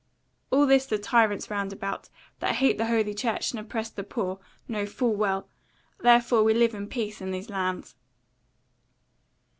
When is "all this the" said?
0.49-0.97